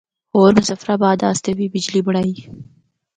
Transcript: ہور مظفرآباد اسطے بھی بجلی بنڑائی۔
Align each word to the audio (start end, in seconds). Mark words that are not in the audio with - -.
ہور 0.33 0.51
مظفرآباد 0.57 1.17
اسطے 1.31 1.51
بھی 1.57 1.67
بجلی 1.73 2.01
بنڑائی۔ 2.05 2.35